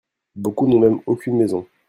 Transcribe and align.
Beaucoup 0.35 0.65
n'ont 0.65 0.79
même 0.79 0.99
aucune 1.05 1.37
maison. 1.37 1.67